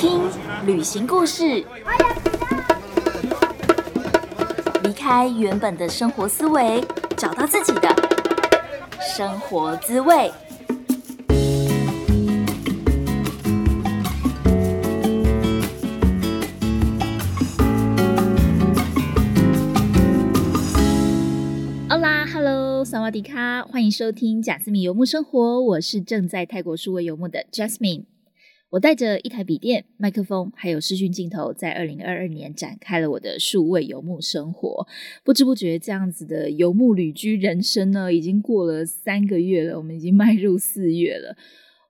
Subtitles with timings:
[0.00, 0.18] 听
[0.64, 1.62] 旅行故事，
[4.82, 6.82] 离开原本的生活思维，
[7.18, 7.94] 找到自己的
[8.98, 10.32] 生活滋味。
[21.90, 28.04] 欧啦，Hello，萨瓦迪卡，欢迎收听贾斯敏游牧生活，我是正在泰国数位游牧的 Jasmine。
[28.70, 34.86] 我带着一台笔电、麦克风，还有视讯镜头，在二零二二年展开了我的数位游牧生活。
[35.24, 39.76] 不知不觉，这样子的游牧旅居人生呢，已经过了三个月了。
[39.76, 41.36] 我们已经迈入四月了，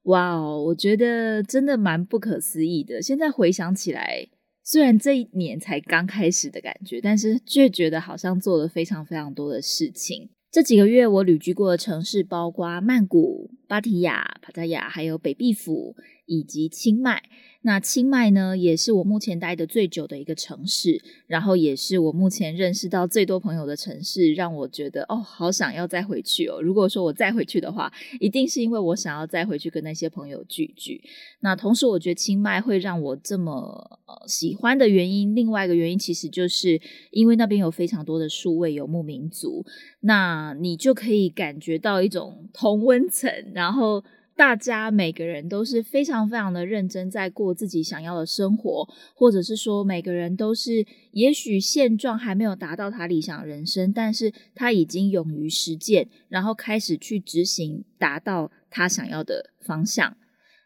[0.05, 0.65] 哇哦！
[0.65, 3.03] 我觉得真的蛮不可思议的。
[3.03, 4.29] 现在回想起来，
[4.65, 10.31] 虽然这一年才刚开始的感觉，但是却觉得好像做了非常非常多的事情。
[10.51, 15.97] 这几个月我旅居过的城市，包括曼谷、芭提雅、帕塔亚，还有北壁府。
[16.27, 17.25] 以及清迈，
[17.63, 26.63] 那清迈呢，也是我目前待的最久的一个城市，然后也是我目前认识到最多朋友的城市，让我觉得哦，好想要再回去哦。
[26.63, 31.03] 如果说我再回去的话，一定是因为我想要再回去跟那些朋友聚聚。
[31.41, 39.67] 那同时，我觉得清迈会让我这么呃喜欢的原因，另外一个原因其实就是因为那边有非常多的数位游牧民族，
[40.01, 44.03] 那你就可以感觉到一种同温层，然后。
[44.41, 60.17] 大家每个人都是非常非常的认真，在过自己想要的生活，或者是说每个人都是，也许现状还没有达到他理想人生，但是他已经勇于实践，然后开始去执行，达到他想要的方向。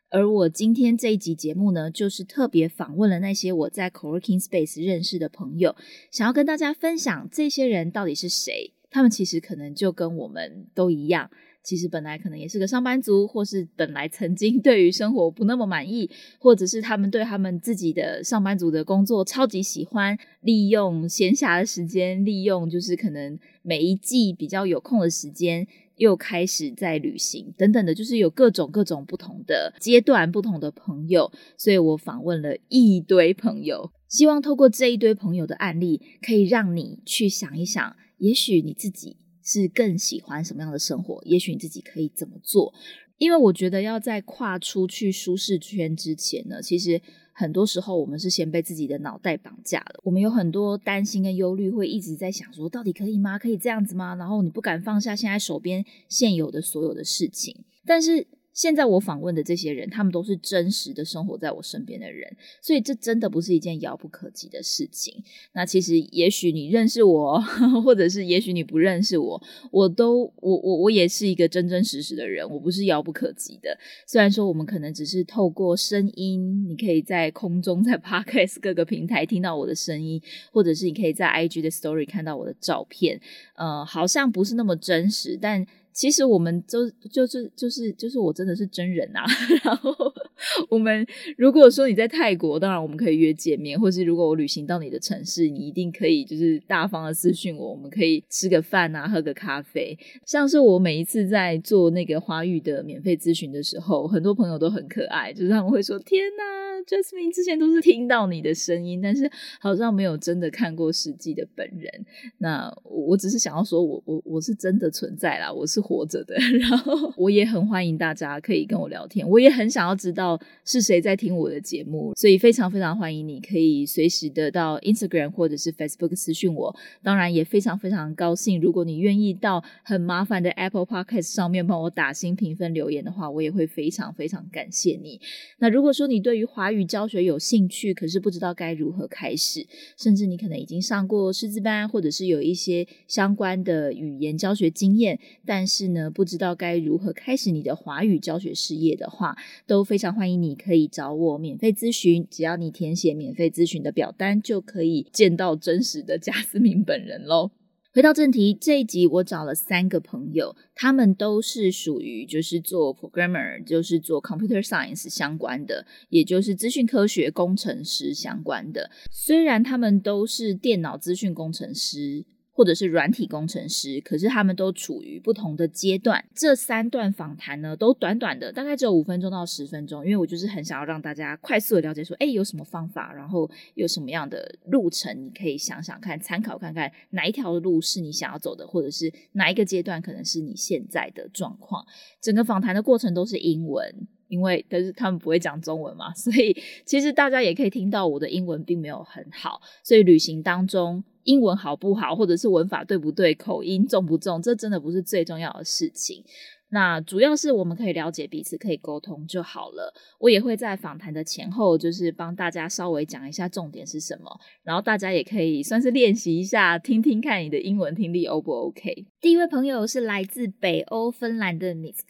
[0.09, 5.75] 而我今天这一集节目呢，就是特别访问了那些我在 Co-working Space 认识的朋友，
[6.13, 8.73] 想要跟大家分享这些人到底是谁。
[8.89, 11.29] 他们其实可能就跟我们都一样。
[11.65, 25.67] 其实本来可能也是个上班族，或是本来曾经 对于生活不那么满意，或者是他们对他们自己的上班族的工作超级喜欢，利用闲暇的时间，利用就是可能每一季比较有空的时间，
[25.97, 39.17] 又开始在旅行等等的，就是有各种各种不同的阶段、不同的朋友，所以我访问了一堆朋友，希望透过这一堆朋友的案例，可以让你去想一想，也许你自己。
[39.45, 41.23] 是更喜欢什么样的生活？
[41.25, 42.73] 也许你自己可以怎么做？
[43.19, 47.01] 因为我觉得要在跨出去舒适圈之前呢，其实
[47.33, 50.01] 很多时候我们是先被自己的脑袋绑架了。
[50.03, 53.39] 我们有很多担心跟忧虑，会一直在想说，到底可以吗？
[53.39, 54.17] 可以这样子吗？
[54.17, 58.27] 然后你不敢放下现在手边现有的所有的事情，但是。
[58.55, 65.23] 现在我访问的这些人，他们都是真实的生活在我身边的人，所以这真的不是一件遥不可及的事情。
[65.53, 67.41] 那其实，也许你认识我，
[67.85, 69.43] 或者是也许你不认识我，
[69.73, 73.77] 我都我我我也是一个真真实实的人，我不是遥不可及的。
[74.07, 80.23] 虽然说我们可能只是透过声音，你可以在空中在 Podcast 各个平台听到我的声音，
[80.53, 83.21] 或者是你可以在 IG 的 Story 看到我的照片，
[83.57, 85.67] 呃，好像不是那么真实，但。
[85.95, 89.25] 其实我们就就是就是就是我真的是真人啊，
[89.63, 89.95] 然后
[90.69, 91.07] 我们
[91.37, 99.97] 如果说你在泰国，当然我们可以约见面，或是如果我旅行到你的城市，你一定可以就是大方的私讯我，我们可以吃个饭啊，喝个咖啡。
[100.27, 109.31] 像是我每一次在做那个华语的免费咨询的时候，很多朋友都很可爱，就是他们会说：“天哪，Jasmine 之前都是听到你的声音，但是
[109.61, 112.05] 好像没有真的看过实际的本人。”
[112.39, 115.85] 那我只是想要说我我我是真的存在啦，我是。
[115.85, 120.24] 活着的， 然后我也很欢迎大家可以跟我聊天，我也很想要知道
[120.65, 126.75] 是谁在听我的节目，所以非常非常欢迎你可以随时的到 Instagram 或者是 Facebook 私讯我。
[127.03, 135.21] 当然也非常非常高兴，如果你愿意到很麻烦的 Apple Podcast 上面帮我打新评分留言的话，我也会非常非常感谢你。
[135.59, 139.67] 那如果说你对于华语教学有兴趣，可是不知道该如何开始，
[139.99, 149.37] 甚至你可能已经上过师资班，或者是有一些相关的语言教学经验，但是呢，不知道该如何开始你的华语教学事业的话，
[149.67, 152.27] 都非常欢迎你可以找我免费咨询。
[152.31, 157.51] 只要你填写免费咨询的表单，就可以见到真实的贾思明本人喽。
[157.93, 168.91] 回到正题，这一集我找了三个朋友，他们都是属于就是做 programmer，就是做 computer science 相关的，也就是资讯科学工程师相关的。
[169.11, 172.25] 虽然他们都是电脑资讯工程师。
[172.55, 176.25] 或者是软体工程师，可是他们都处于不同的阶段。
[176.35, 180.05] 这三段访谈呢，都短短的，大概只有五分钟到十分钟。
[180.05, 191.85] 因为我就是很想要让大家快速的了解，说，哎，有什么方法，然后有什么样的路程，你可以想想看，参考看看哪一条路是你想要走的，或者是哪一个阶段可能是你现在的状况。
[192.21, 194.07] 整个访谈的过程都是英文。
[194.27, 206.25] 因为但是他们不会讲中文嘛，所以其实大家也可以听到我的英文并没有很好，所以旅行当中英文好不好，或者是文法对不对，口音重不重，这真的不是最重要的事情。
[206.71, 209.95] 那主要是我们可以了解彼此，可以沟通就好了。
[210.19, 219.07] 我也会在访谈的前后，就是帮大家稍微讲一下重点是什么，然后大家也可以算是练习一下，听听看你的英文听力 O 不 OK。
[219.21, 222.01] 第一位朋友是来自北欧芬兰的 Miss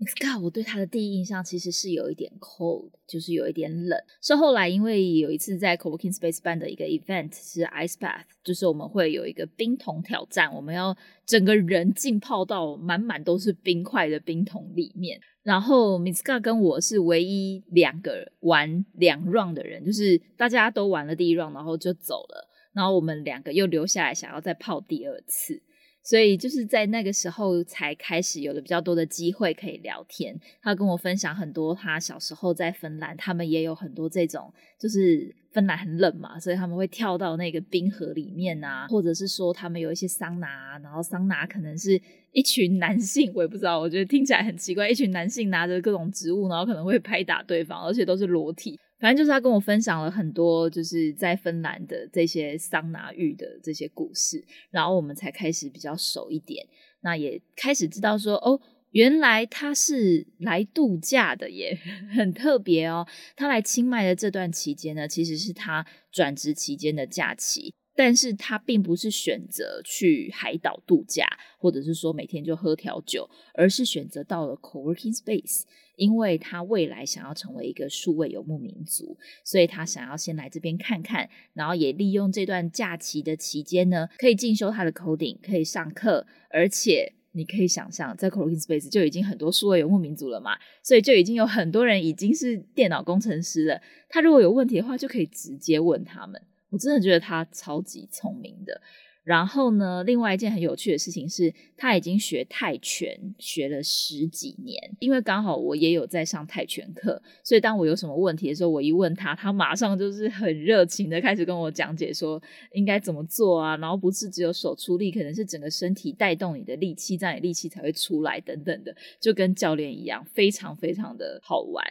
[0.00, 0.34] Ga。
[0.34, 3.98] God，我对他的第一印象其实是有一点 cold，就是有一点冷。
[4.22, 15.20] 是后来因为有一次在 Co-working Space 办的一个 event 是 Ice Bath，就是我们会有一个冰桶挑战，我们要整个人浸泡到满满都是冰块的冰桶里面。
[15.42, 25.62] 然后 Miss God 跟我是唯一两个玩两 round 的人，就是大家都玩了第一 round，然后就走了，然后我们两个又留下来想要再泡第二次。
[26.02, 30.38] 所以就是在那个时候才开始有了比较多的机会可以聊天。
[30.62, 42.00] 他跟我分享很多他小时候在芬兰，他们也有很多这种，就是芬兰很冷嘛，所以他们会跳到那个冰河里面啊，或者是说他们有一些桑拿，然后桑拿可能是
[42.32, 48.78] 一群男性，我也不知道，我觉得听起来很奇怪，一群男性拿着各种植物，然后可能会拍打对方，而且都是裸体。
[49.00, 56.66] 反正就是他跟我分享了很多，就是在芬兰的这些桑拿浴的这些故事，然后我们才开始比较熟一点。
[57.00, 58.60] 那也开始知道说，哦，
[58.90, 61.78] 原来他是来度假的耶，
[62.14, 63.06] 很特别哦。
[63.34, 67.72] 他来清迈的这段期间呢，其实是他转职期间的假期。
[67.96, 71.26] 但是他并不是选择去海岛度假，
[71.58, 75.64] 或者是说每天就喝调酒，而是选择到了 co-working space，
[76.00, 90.52] 因为他未来想要成为一个数位游牧民族，所以他想要先来这边看看，然后也利用这段假期的期间呢，可以进修他的 coding，可以上课，而且你可以想象，在 co-working space 就已经很多数位游牧民族了嘛，
[90.82, 96.40] 所以就已经有很多人已经是电脑工程师了，他如果有问题的话，就可以直接问他们。
[96.70, 98.80] 我真的觉得他超级聪明的。
[99.22, 104.76] 然后呢，另外一件很有趣的事情是，他已经学泰拳学了十几年。
[104.98, 113.76] 因为刚好我也有在上泰拳课，所以当我有什么问题的时候，我一问他，他马上就是很热情的开始跟我讲解说应该怎么做啊。
[113.76, 121.84] 然后不是只有手出力，可能是整个身体带动你的力气，这样你力气才会出来等等的，就跟教练一样，非常非常的好玩。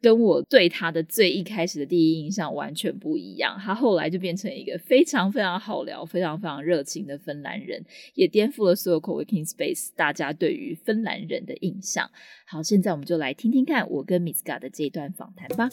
[0.00, 7.84] 跟我对他的最一开始的第一印象完全不一样，他后来就变成一个非常非常好聊、非常非常热情的芬兰人，
[8.14, 12.08] 也颠覆了所有 co-working space 大家对于芬兰人的印象。
[12.46, 15.68] 好，现在我们就来听听看我跟 Miss Ga 的这一段访谈吧。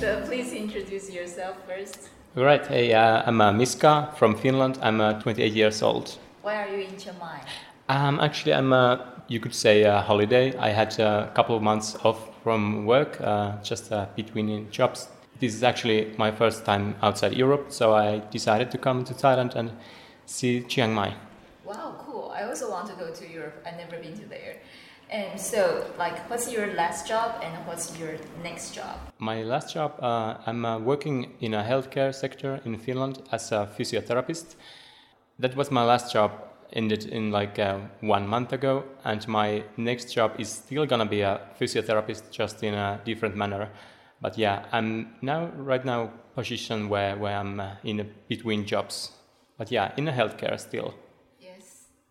[0.00, 2.19] So please introduce yourself first.
[2.36, 2.64] Right.
[2.64, 4.78] Hey, uh, I'm uh, Miska from Finland.
[4.82, 6.16] I'm uh, 28 years old.
[6.42, 7.40] Why are you in Chiang Mai?
[7.88, 10.56] Um, actually, I'm, uh, you could say, a holiday.
[10.56, 15.08] I had a couple of months off from work, uh, just uh, between jobs.
[15.40, 19.56] This is actually my first time outside Europe, so I decided to come to Thailand
[19.56, 19.72] and
[20.26, 21.14] see Chiang Mai.
[21.64, 22.32] Wow, cool.
[22.32, 23.60] I also want to go to Europe.
[23.66, 24.58] I've never been to there.
[25.10, 28.14] And so, like, what's your last job and what's your
[28.44, 28.96] next job?
[29.18, 33.68] My last job, uh, I'm uh, working in a healthcare sector in Finland as a
[33.76, 34.54] physiotherapist.
[35.40, 36.30] That was my last job,
[36.72, 41.22] ended in like uh, one month ago, and my next job is still gonna be
[41.22, 43.68] a physiotherapist, just in a different manner.
[44.20, 49.10] But yeah, I'm now right now position where where I'm uh, in between jobs.
[49.58, 50.94] But yeah, in a healthcare still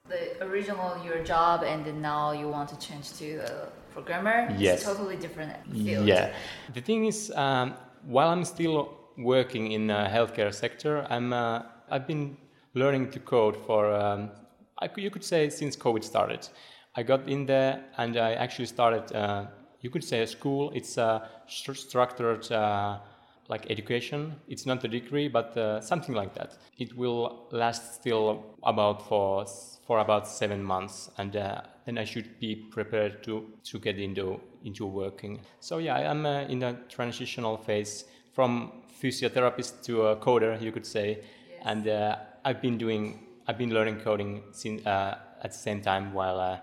[0.10, 4.80] the original your job and then now you want to change to a programmer yes
[4.80, 6.06] it's totally different field.
[6.06, 6.34] Yeah.
[6.74, 7.74] The thing is um,
[8.06, 12.38] while i'm still working in the healthcare sector i'm uh, i've been
[12.74, 14.32] learning to code for um,
[14.82, 16.48] I, you could say since covid started.
[16.96, 19.46] I got in there and i actually started uh,
[19.82, 20.72] you could say a school.
[20.76, 23.00] It's a structured uh,
[23.50, 24.36] like education.
[24.48, 26.58] It's not a degree, but uh, something like that.
[26.78, 29.46] It will last still about for
[29.86, 34.40] for about seven months, and uh, then I should be prepared to to get into
[34.64, 35.42] into working.
[35.60, 40.86] So yeah, I'm uh, in a transitional phase from physiotherapist to a coder, you could
[40.86, 41.62] say, yes.
[41.66, 42.16] and uh,
[42.46, 46.58] I've been doing I've been learning coding since uh, at the same time while uh,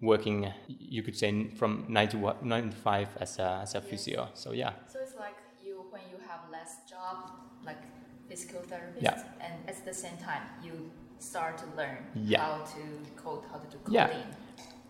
[0.00, 4.28] working, you could say, from nine to nine to five as a, as a physio.
[4.34, 4.72] So yeah.
[4.86, 7.16] So it's like you when you have less job,
[7.64, 7.82] like
[8.28, 9.22] physical therapist, yeah.
[9.40, 12.40] and at the same time you start to learn yeah.
[12.40, 12.82] how to
[13.22, 13.94] code, how to do coding.
[13.94, 14.34] Yeah.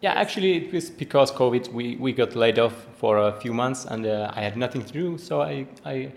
[0.01, 1.73] Yeah, actually, it was because COVID.
[1.73, 4.93] We, we got laid off for a few months, and uh, I had nothing to
[4.93, 5.19] do.
[5.19, 6.13] So I, I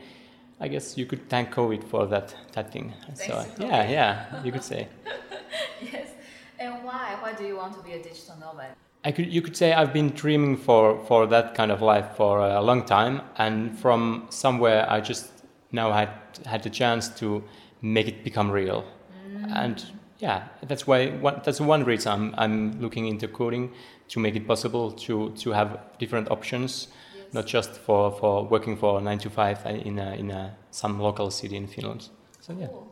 [0.60, 2.94] I guess you could thank COVID for that that thing.
[3.06, 4.88] Thanks so yeah, yeah, you could say.
[5.92, 6.10] yes.
[6.60, 7.18] And why?
[7.20, 8.76] Why do you want to be a digital nomad?
[9.04, 12.40] I could you could say I've been dreaming for for that kind of life for
[12.40, 15.41] a long time, and from somewhere I just
[15.72, 16.10] now had
[16.46, 17.44] had the chance to
[17.82, 19.52] make it become real, mm.
[19.56, 19.86] and
[20.20, 23.72] yeah, that's why one, that's one reason I'm I'm looking into coding
[24.10, 27.34] to make it possible to to have different options, Yes.
[27.34, 31.32] not just for for working for nine to five in a, in a, some local
[31.32, 32.10] city in Finland.
[32.40, 32.68] So yeah.
[32.68, 32.91] Cool.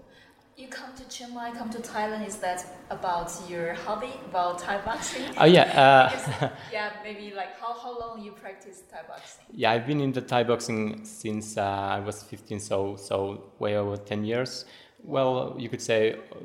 [0.59, 2.27] You come to Chiang Mai, come to Thailand.
[2.27, 5.23] Is that about your hobby, about Thai boxing?
[5.37, 5.67] Oh yeah.
[5.79, 9.45] Uh, yeah, maybe like how, how long you practice Thai boxing?
[9.53, 13.77] Yeah, I've been in the Thai boxing since uh, I was 15, so so way
[13.77, 14.65] over 10 years.
[15.01, 16.35] Well, you could say uh,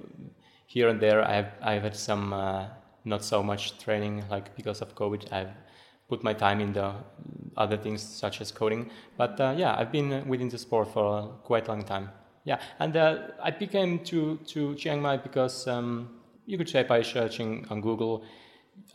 [0.66, 2.66] here and there I've I've had some uh,
[3.04, 5.54] not so much training, like because of COVID, I've
[6.08, 6.94] put my time in the
[7.56, 8.90] other things such as coding.
[9.16, 12.10] But uh, yeah, I've been uh, within the sport for quite a long time.
[12.44, 16.10] Yeah, and uh, I became to to Chiang Mai because um,
[16.46, 18.22] you could say by searching on Google,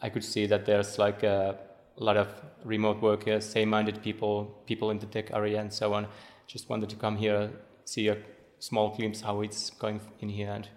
[0.02, 1.58] I could see that there's like a
[1.96, 2.28] lot of
[2.64, 6.08] remote workers, same-minded people, people in the tech area, and so on.
[6.48, 7.50] Just wanted to come here,
[7.86, 8.18] see a
[8.60, 10.68] small glimpse how it's going in here, and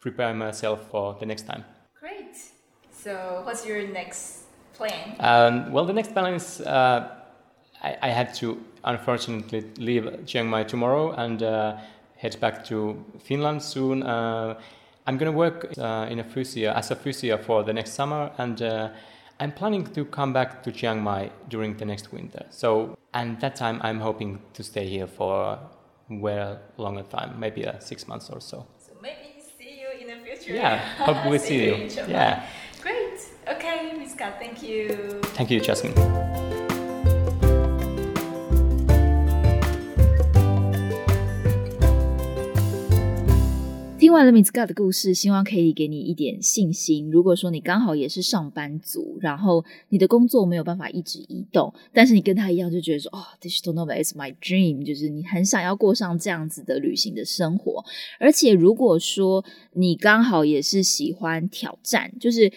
[0.00, 1.64] prepare myself for the next time.
[2.00, 2.36] Great.
[2.90, 5.16] So, what's your next plan?
[5.20, 7.08] Um, well, the next plan is uh,
[7.82, 11.76] I, I had to unfortunately leave Chiang Mai tomorrow and uh,
[12.24, 14.02] head back to Finland soon.
[14.02, 14.54] Uh,
[15.06, 18.30] I'm going to work uh, in a physio as a physio for the next summer,
[18.38, 18.88] and uh,
[19.38, 22.46] I'm planning to come back to Chiang Mai during the next winter.
[22.50, 25.58] So, and that time I'm hoping to stay here for a
[26.08, 28.66] well longer time, maybe uh, six months or so.
[28.78, 30.54] So, maybe see you in the future.
[30.54, 31.74] Yeah, hopefully see you.
[31.74, 32.46] in Yeah,
[32.80, 33.20] Great.
[33.46, 35.20] Okay, Miska, thank you.
[35.36, 36.33] thank you, Jasmine.
[44.14, 47.10] 完了 Miss God 的故事，希望可以给你一点信心。
[47.10, 57.84] 如果说你刚好也是上班族，然后你的工作没有办法一直移动，但是你跟他一样就觉得说，哦，digital nomad is my dream，就是你很想要过上这样子的旅行的生活。
[58.20, 62.52] 而且如果说你刚好也是喜欢挑战，就是。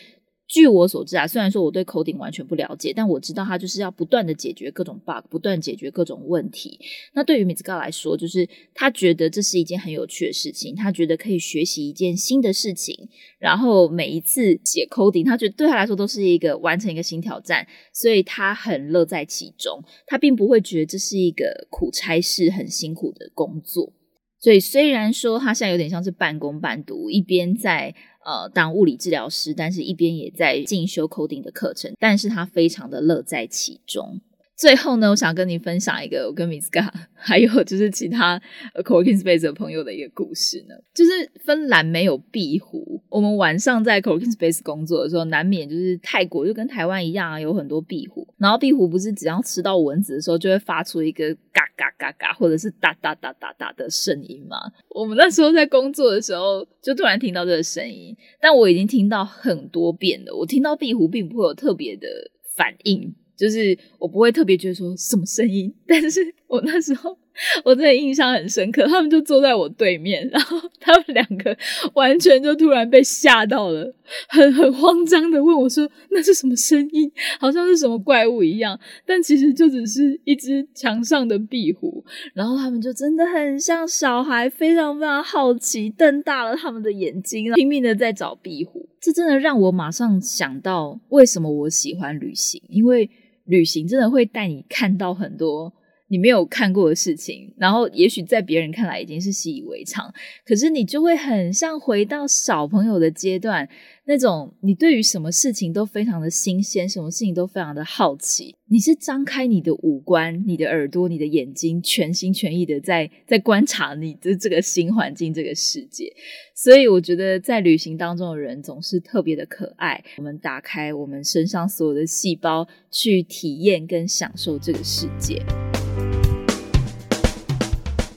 [0.48, 6.80] 据我所知啊，虽然说我对 coding 完全不了解，但我知道它就是要不断的解决各种 bug，不断解决各种问题。
[7.14, 23.92] 那对于米兹高来说，就是他觉得这是一件很有趣的事情，他觉得可以学习一件新的事情，然后每一次写 coding，他觉得对他来说都是一个完成一个新挑战，所以他很乐在其中，他并不会觉得这是一个苦差事、很辛苦的工作。
[24.40, 34.22] 所以虽然说他现在有点像是半工半读，一边在呃当物理治疗师，但是一边也在进修 coding 的课程，但是他非常的乐在其中。
[34.58, 38.42] 最后呢，我想跟你分享一个我跟 Miss Ga 还有就是其他
[38.84, 40.74] Coworking Space 的朋友的一个故事呢。
[40.96, 41.12] 就是
[41.46, 48.28] 芬兰没有壁虎，我们晚上在 Coworking Space 工作的时候，难免就是泰国就跟台湾一样啊，有很多壁虎。
[48.40, 54.58] 然后壁虎不是只要吃到蚊子的时候，就会发出一个嘎嘎嘎嘎或者是哒哒哒哒哒的声音嘛。
[54.90, 60.36] 我们那时候在工作的时候，就突然听到这个声音，但我已经听到很多遍了。
[60.36, 62.08] 我听到壁虎并不会有特别的
[62.56, 63.14] 反应。
[63.38, 67.16] 就是我不会特别觉得说什么声音，但是我那时候
[67.64, 71.56] 我真的印象很深刻，他们就坐在我对面，然后他们两个
[71.94, 73.94] 完全就突然被吓到了，
[74.28, 82.04] 很很慌张的问我说那是什么声音，好像是什么怪物一样，但其实就只是一只墙上的壁虎，
[82.34, 93.08] 然后他们就真的很像小孩，非常非常好奇，瞪大了他们的眼睛，拼命的在找壁虎，这真的让我马上想到为什么我喜欢旅行，因为。
[93.48, 95.74] 旅行真的会带你看到很多
[96.10, 100.14] 你没有看过的事情，然后也许在别人看来已经是习以为常，
[100.46, 103.68] 可是你就会很像回到小朋友的阶段，
[104.10, 116.10] 那种你对于什么事情都非常的新鲜，什么事情都非常的好奇，你是张开你的五官、你的耳朵、你的眼睛，全心全意的在在观察你的这个新环境、这个世界。
[116.56, 120.02] 所以我觉得在旅行当中的人总是特别的可爱。
[120.20, 125.44] 我们打开我们身上所有的细胞，去体验跟享受这个世界。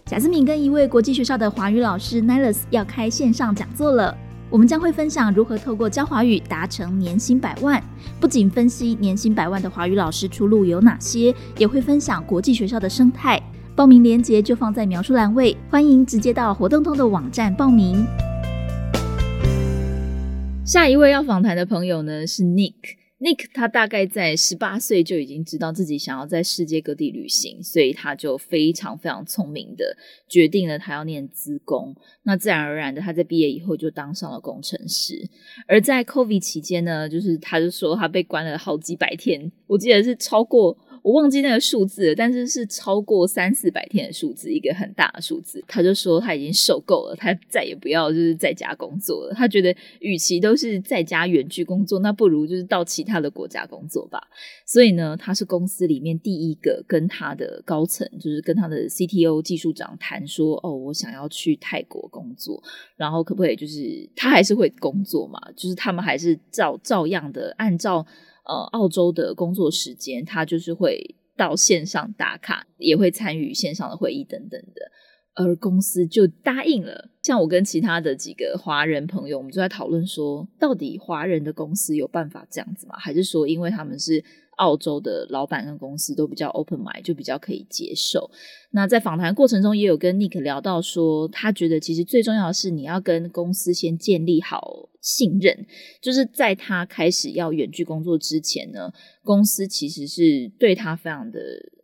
[0.06, 4.16] 贾思敏跟一位国际学校的华语老师 Niles 要开线上讲座了。
[4.50, 7.80] 我们将会分享如何透过教华语达成年薪百万，
[8.18, 13.40] 不仅分析年薪百万的华语老师出路有哪些，也会分享国际学校的生态。
[13.76, 18.04] 报名链接就放在描述栏位，欢迎直接到活动通的网站报名。
[20.64, 22.74] 下一位要访谈的朋友呢是 Nick。
[23.20, 29.96] Nick 他大概在十八岁就已经知道自己想要在世界各地旅行，所以他就非常非常聪明的
[30.26, 31.94] 决定了他要念资工。
[32.22, 35.28] 那自然而然的，他在毕业以后就当上了工程师。
[35.68, 40.76] 而在 COVID 期间呢，就是他就说他被关了好几百天，我记得是超过。
[41.02, 45.62] 我忘记那个数字了，但是是超过三四百天的数字，一个很大的数字。
[45.66, 49.34] 他就说他已经受够了，他再也不要就是在家工作了。
[49.34, 54.20] 他觉得与其都是在家远距工作，那不如就是到其他的国家工作吧。
[54.66, 62.62] 所以呢，他是公司里面第一个跟他的高层，就是跟他的 CTO 技术长谈说，哦，我想要去泰国工作，
[62.96, 65.40] 然后可不可以就是他还是会工作嘛？
[65.56, 68.06] 就是他们还是照照样的按照。
[68.50, 74.90] 呃，澳洲的工作时间，他就是会到线上打卡，也会参与线上的会议等等的，
[75.34, 77.10] 而公司就答应了。
[77.22, 82.96] 像我跟其他的几个华人朋友，我们就在讨论说，到底华人的公司有办法这样子吗？
[82.98, 84.24] 还是说，因为他们是
[84.60, 88.30] 澳洲的老板跟公司都比较 open mind，就比较可以接受？
[88.70, 94.86] 那在访谈过程中，也有跟 Nick 聊到说，他觉得其实最重要的是，你要跟公司先建立好。
[95.02, 95.64] 信任，
[96.02, 98.92] 就是在他开始要远距工作之前呢，
[99.24, 101.40] 公司其实是对他非常的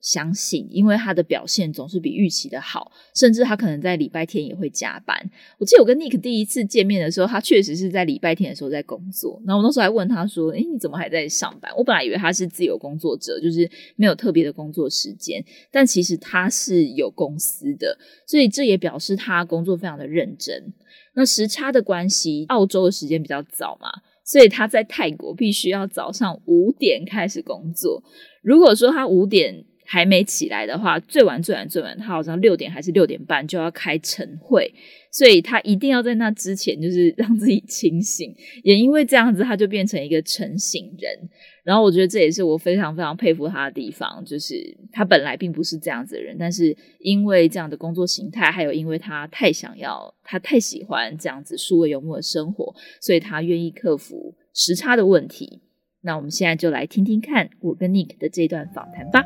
[0.07, 5.17] 相信，因为他的表现总是比预期的好，甚至他可能在礼拜天也会加班。
[5.59, 9.43] 我记得我跟 Nick 第一次见面的时候，他确实是在礼拜天的时候在工作。
[9.45, 17.99] 然后我那时候还问他说：“哎，你怎么还在上班？”我本来以为他是自由工作者，就是没有特别的工作时间，但其实他是有公司的，
[18.29, 20.73] 所以这也表示他工作非常的认真。
[21.15, 23.89] 那时差的关系，澳洲的时间比较早嘛，
[24.25, 28.05] 所以他在泰国必须要早上五点开始工作。
[28.43, 34.73] 如果说他五点还没起来的话，最晚最晚最晚，他好像六点还是六点半就要开晨会。
[35.11, 38.35] 所以他一定要在那之前，就是 让自己清醒。
[38.63, 41.31] 也因为这样子，他就变成一个晨醒人。
[41.65, 44.55] 然后我觉得这也是我非常非常佩服他的地方，就是
[44.93, 55.63] 他本来并不是这样子的人，但是因为这样的工作形态，还有因为他太想要，他太喜欢这样子数位游牧的生活，所以他愿意克服时差的问题。
[56.03, 59.25] 那我们现在就来听听看我跟 Nick 的这段访谈吧。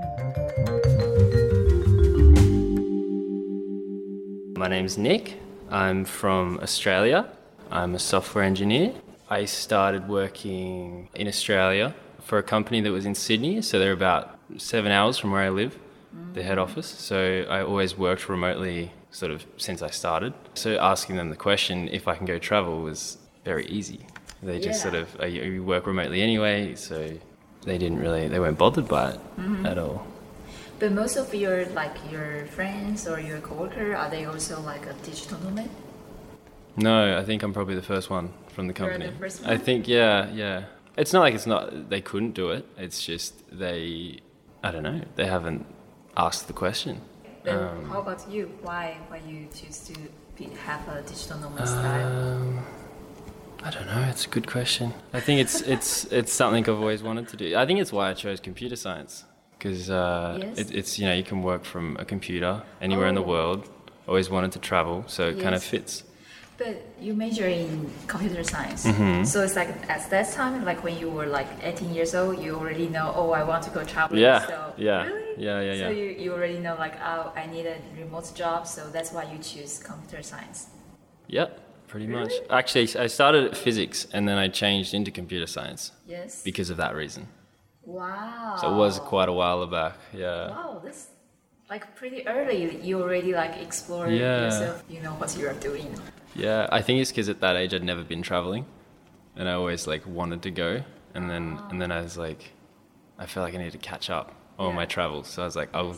[4.61, 5.41] My name is Nick.
[5.71, 7.27] I'm from Australia.
[7.71, 8.93] I'm a software engineer.
[9.31, 14.39] I started working in Australia for a company that was in Sydney, so they're about
[14.59, 15.79] seven hours from where I live,
[16.35, 16.89] the head office.
[16.89, 20.35] So I always worked remotely sort of since I started.
[20.53, 24.01] So asking them the question if I can go travel was very easy.
[24.43, 24.91] They just yeah.
[24.91, 27.09] sort of, uh, you work remotely anyway, so
[27.63, 29.65] they didn't really, they weren't bothered by it mm-hmm.
[29.65, 30.07] at all.
[30.81, 34.95] But most of your like your friends or your coworker are they also like a
[35.05, 35.69] digital nomad?
[36.77, 39.05] No, I think I'm probably the first one from the company.
[39.05, 39.51] You're the first one?
[39.51, 40.65] I think yeah, yeah.
[40.97, 42.65] It's not like it's not they couldn't do it.
[42.79, 44.21] It's just they
[44.65, 45.03] I don't know.
[45.17, 45.67] They haven't
[46.17, 47.03] asked the question.
[47.45, 48.51] Then um, how about you?
[48.63, 49.95] Why why you choose to
[50.35, 52.33] be, have a digital nomad style?
[52.33, 52.65] Um,
[53.63, 54.01] I don't know.
[54.09, 54.95] It's a good question.
[55.13, 57.55] I think it's it's it's something I've always wanted to do.
[57.55, 59.25] I think it's why I chose computer science
[59.61, 60.59] because uh, yes.
[60.59, 63.11] it, it's you know you can work from a computer anywhere oh.
[63.11, 63.35] in the oh.
[63.35, 63.69] world.
[64.09, 65.43] Always wanted to travel, so it yes.
[65.43, 66.05] kind of fits.
[66.57, 69.25] But you major in computer science, mm-hmm.
[69.25, 72.55] so it's like at that time, like when you were like 18 years old, you
[72.57, 74.19] already know, oh, I want to go travel.
[74.19, 75.45] Yeah, so, yeah, really?
[75.45, 75.89] yeah, yeah, yeah.
[75.89, 79.25] So you, you already know, like, oh, I need a remote job, so that's why
[79.33, 80.67] you choose computer science.
[81.29, 82.25] Yep, pretty really?
[82.25, 82.33] much.
[82.51, 85.93] Actually, I started at physics and then I changed into computer science.
[86.07, 86.43] Yes.
[86.43, 87.29] Because of that reason.
[87.85, 88.57] Wow.
[88.61, 89.97] So it was quite a while back.
[90.13, 90.51] Yeah.
[90.51, 91.09] Wow, this
[91.69, 92.81] like pretty early.
[92.83, 94.45] You already like explored yeah.
[94.45, 94.85] yourself.
[94.89, 95.95] You know what you're doing.
[96.35, 98.67] Yeah, I think it's because at that age I'd never been traveling,
[99.37, 100.83] and I always like wanted to go,
[101.15, 101.69] and then wow.
[101.71, 102.53] and then I was like,
[103.19, 104.77] I feel like I needed to catch up on yeah.
[104.77, 105.29] my travels.
[105.29, 105.97] So I was like, I'll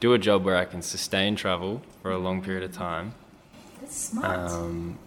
[0.00, 3.14] do a job where I can sustain travel for a long period of time.
[3.80, 4.50] That's smart.
[4.50, 4.98] Um,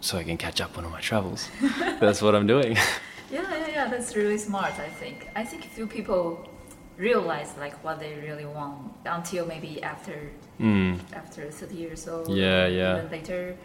[0.00, 1.48] so I can catch up on all my travels.
[2.00, 2.76] That's what I'm doing.
[3.30, 3.88] Yeah, yeah, yeah.
[3.88, 4.78] That's really smart.
[4.78, 5.28] I think.
[5.36, 6.48] I think few people
[6.96, 10.98] realize like what they really want until maybe after mm.
[11.12, 12.28] after 30 years old.
[12.28, 13.08] Yeah, yeah.
[13.10, 13.56] Later.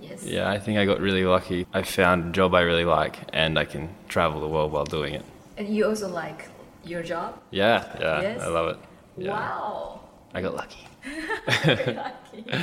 [0.00, 0.24] Yes.
[0.24, 1.66] Yeah, I think I got really lucky.
[1.72, 5.14] I found a job I really like, and I can travel the world while doing
[5.14, 5.24] it.
[5.56, 6.48] And you also like
[6.84, 7.40] your job?
[7.50, 8.20] Yeah, yeah.
[8.20, 8.40] Yes?
[8.40, 8.78] I love it.
[9.16, 9.30] Yeah.
[9.30, 10.00] Wow.
[10.34, 10.88] I got lucky.
[11.06, 12.44] Lucky.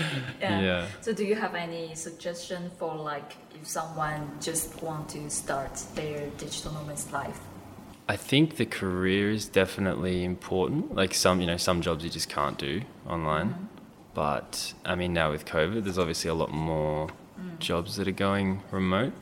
[0.42, 0.62] Yeah.
[0.62, 0.88] yeah.
[1.02, 6.28] So, do you have any suggestion for like if someone just want to start their
[6.38, 7.40] digital nomad's life?
[8.08, 10.96] I think the career is definitely important.
[10.96, 13.50] Like some, you know, some jobs you just can't do online.
[13.50, 13.66] Mm-hmm.
[14.16, 17.60] But I mean, now with COVID, there's obviously a lot more mm.
[17.60, 19.14] jobs that are going remote.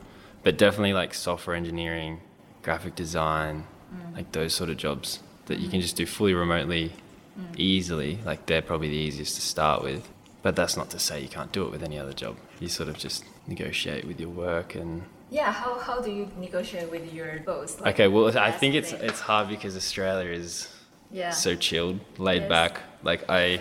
[0.42, 2.20] But definitely like software engineering,
[2.62, 4.16] graphic design, mm.
[4.16, 6.92] like those sort of jobs that you can just do fully remotely,
[7.38, 7.58] mm.
[7.58, 8.18] easily.
[8.24, 10.08] Like they're probably the easiest to start with.
[10.42, 12.36] But that's not to say you can't do it with any other job.
[12.60, 16.90] You sort of just negotiate with your work and yeah how, how do you negotiate
[16.90, 20.68] with your boss like, okay well i think it's it's hard because australia is
[21.10, 21.30] yeah.
[21.30, 22.48] so chilled laid yes.
[22.48, 23.60] back like i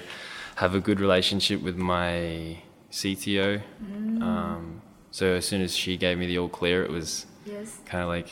[0.56, 2.58] have a good relationship with my
[2.92, 4.22] cto mm.
[4.22, 7.80] um, so as soon as she gave me the all clear it was yes.
[7.86, 8.30] kind of like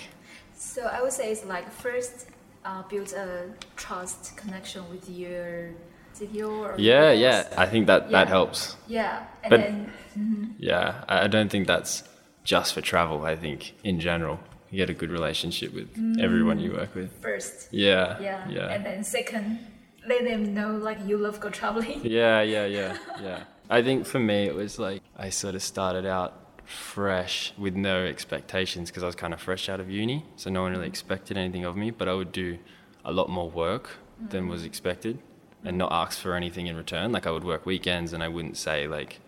[0.56, 2.28] so i would say it's like first
[2.66, 5.72] uh, build a trust connection with your
[6.16, 8.12] CTO yeah yeah i think that yeah.
[8.18, 10.46] that helps yeah and but, then, mm-hmm.
[10.58, 12.04] yeah I don't think that's
[12.46, 13.26] just for travel.
[13.26, 16.24] I think in general, you get a good relationship with mm.
[16.24, 17.12] everyone you work with.
[17.22, 17.68] First.
[17.72, 18.18] Yeah.
[18.22, 18.48] Yeah.
[18.48, 18.70] Yeah.
[18.70, 19.60] And then second,
[20.08, 22.00] let them know like you love go traveling.
[22.04, 23.44] Yeah, yeah, yeah, yeah.
[23.70, 28.06] I think for me it was like I sort of started out fresh with no
[28.06, 31.38] expectations because I was kind of fresh out of uni, so no one really expected
[31.38, 31.92] anything of me.
[31.92, 32.58] But I would do
[33.04, 34.30] a lot more work mm.
[34.30, 35.20] than was expected,
[35.64, 37.12] and not ask for anything in return.
[37.12, 39.20] Like I would work weekends, and I wouldn't say like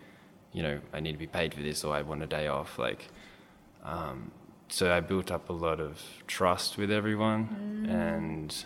[0.52, 2.78] you know, I need to be paid for this or I want a day off.
[2.78, 3.08] Like,
[3.84, 4.32] um,
[4.68, 7.90] so I built up a lot of trust with everyone mm.
[7.90, 8.64] and.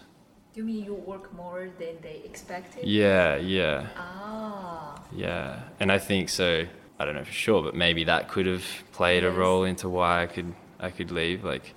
[0.54, 2.84] You mean you work more than they expected?
[2.84, 3.88] Yeah, yeah.
[3.96, 5.02] Ah.
[5.14, 6.66] Yeah, and I think so.
[7.02, 9.34] I don't know for sure, but maybe that could have played yes.
[9.34, 11.42] a role into why I could I could leave.
[11.42, 11.74] Like,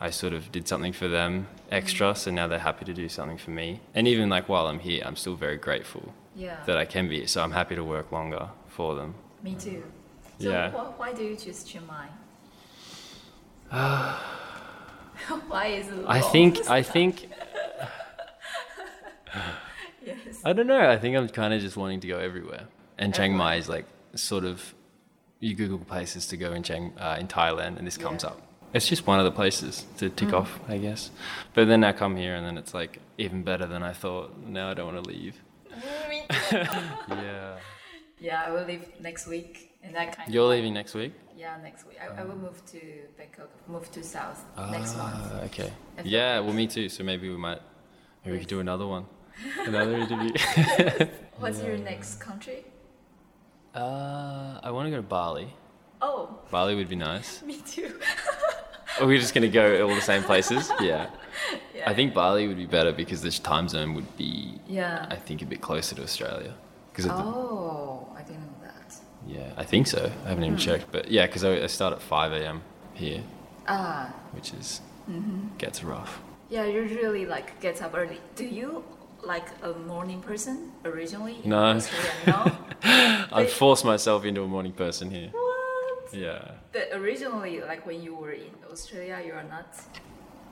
[0.00, 2.16] I sort of did something for them extra, mm.
[2.16, 3.80] so now they're happy to do something for me.
[3.94, 6.56] And even like while I'm here, I'm still very grateful yeah.
[6.66, 7.26] that I can be.
[7.26, 9.14] So I'm happy to work longer for them.
[9.40, 9.84] Me too.
[10.40, 10.72] So yeah.
[10.72, 12.08] wh- why do you choose Chiang Mai?
[15.48, 16.04] why is it?
[16.08, 17.28] I think I think.
[20.04, 20.18] yes.
[20.44, 20.90] I don't know.
[20.90, 22.64] I think I'm kind of just wanting to go everywhere,
[22.98, 24.74] and Chiang Mai is like sort of
[25.40, 28.30] you Google places to go in Chiang uh, in Thailand, and this comes yeah.
[28.30, 28.42] up.
[28.72, 30.40] It's just one of the places to tick mm.
[30.40, 31.10] off, I guess.
[31.54, 34.36] But then I come here, and then it's like even better than I thought.
[34.46, 35.40] Now I don't want to leave.
[36.40, 37.58] yeah.
[38.18, 40.32] Yeah, I will leave next week, and that kind.
[40.32, 41.12] You're leaving next week.
[41.36, 41.98] Yeah, next week.
[42.00, 42.80] I, I will move to
[43.18, 43.50] Bangkok.
[43.68, 45.32] Move to South ah, next month.
[45.44, 45.70] Okay.
[46.02, 46.88] Yeah, well, me too.
[46.88, 47.60] So maybe we might.
[48.24, 48.32] Maybe yes.
[48.32, 49.04] we could do another one.
[49.66, 50.30] Another interview.
[51.38, 51.66] What's yeah.
[51.66, 52.64] your next country?
[53.76, 55.52] Uh, I want to go to Bali.
[56.00, 56.38] Oh.
[56.50, 57.42] Bali would be nice.
[57.50, 58.00] me too.
[59.00, 60.72] Are we just gonna go all the same places?
[60.80, 61.10] Yeah.
[61.74, 61.90] yeah.
[61.90, 64.58] I think Bali would be better because the time zone would be.
[64.66, 65.06] Yeah.
[65.10, 66.54] I think a bit closer to Australia.
[66.90, 68.94] Because oh, I didn't know that.
[69.26, 70.10] Yeah, I think so.
[70.24, 70.60] I haven't even mm.
[70.60, 72.62] checked, but yeah, because I, I, start at five a.m.
[72.94, 73.22] here.
[73.68, 74.14] Ah.
[74.32, 75.58] Which is mm-hmm.
[75.58, 76.22] gets rough.
[76.48, 78.20] Yeah, you usually like gets up early.
[78.34, 78.82] Do you
[79.22, 81.38] like a morning person originally?
[81.44, 81.78] No.
[82.26, 82.52] no.
[82.82, 85.30] I forced myself into a morning person here.
[85.32, 86.14] What?
[86.14, 86.52] Yeah.
[86.72, 89.68] But originally, like when you were in Australia, you are not.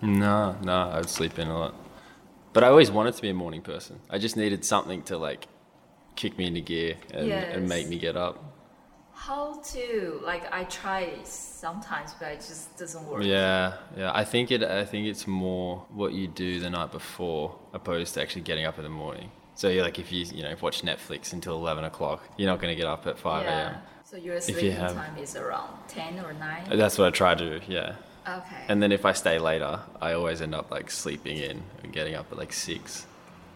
[0.03, 1.75] No, no, I would sleep in a lot.
[2.53, 4.01] But I always wanted to be a morning person.
[4.11, 5.47] I just needed something to like
[6.17, 7.57] kick me into gear and, yes.
[7.57, 8.54] and make me get up.
[9.15, 13.23] How to like I try sometimes, but it just doesn't work.
[13.23, 14.11] Yeah, yeah.
[14.13, 14.63] I think it.
[14.63, 18.77] I think it's more what you do the night before, opposed to actually getting up
[18.77, 19.31] in the morning.
[19.55, 22.75] So you're like if you you know watch Netflix until eleven o'clock, you're not going
[22.75, 23.73] to get up at five a.m.
[23.75, 23.81] Yeah.
[24.03, 26.71] So your sleeping you have, time is around ten or nine.
[26.71, 27.65] Uh, that's what I try to do.
[27.67, 27.95] Yeah.
[28.29, 28.65] Okay.
[28.69, 32.15] And then if I stay later, I always end up like sleeping in and getting
[32.15, 33.07] up at like six.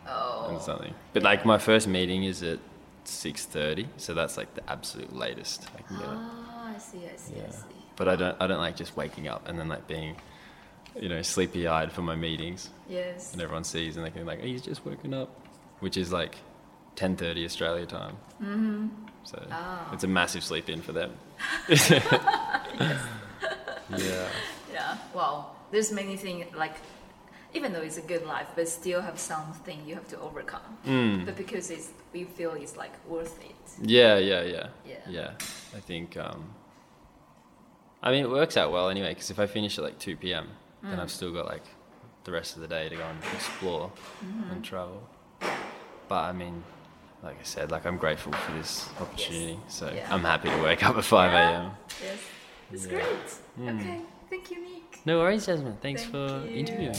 [0.06, 0.46] Oh.
[0.50, 0.94] And something.
[1.12, 2.60] But like my first meeting is at
[3.08, 6.06] six thirty, so that's like the absolute latest I can get.
[6.06, 7.34] Oh, I see, I see.
[7.40, 7.64] I see.
[7.96, 10.16] But I don't, I don't like just waking up and then like being,
[11.00, 12.70] you know, sleepy eyed for my meetings.
[12.88, 13.32] Yes.
[13.32, 15.30] And everyone sees and they can be like, oh, he's just woken up,
[15.80, 16.36] which is like
[16.94, 18.16] ten thirty Australia time.
[18.40, 18.88] Mm-hmm.
[19.24, 19.90] So oh.
[19.92, 21.12] it's a massive sleep in for them.
[21.68, 21.90] yes.
[23.96, 24.28] Yeah.
[24.70, 24.98] Yeah.
[25.14, 26.74] Well, there's many things like
[27.58, 30.70] even though it's a good life, but still have something you have to overcome.
[30.86, 31.26] Mm.
[31.26, 33.56] But because it's we feel it's like worth it.
[33.82, 34.66] Yeah, yeah, yeah.
[34.86, 34.96] Yeah.
[35.08, 35.30] Yeah.
[35.78, 36.16] I think.
[36.16, 36.54] Um,
[38.00, 39.10] I mean, it works out well anyway.
[39.14, 40.46] Because if I finish at like two p.m.,
[40.84, 40.90] mm.
[40.90, 41.66] then I've still got like
[42.24, 43.90] the rest of the day to go and explore
[44.24, 44.50] mm-hmm.
[44.52, 45.02] and travel.
[46.08, 46.62] But I mean,
[47.22, 49.58] like I said, like I'm grateful for this opportunity.
[49.64, 49.74] Yes.
[49.78, 50.14] So yeah.
[50.14, 51.72] I'm happy to wake up at five a.m.
[52.02, 52.18] Yes,
[52.72, 52.92] it's yeah.
[52.92, 53.28] great.
[53.60, 53.80] Mm.
[53.80, 54.77] Okay, thank you, Nick.
[55.04, 55.76] No worries, Jasmine.
[55.80, 56.64] Thanks Thank for you.
[56.64, 56.94] interviewing.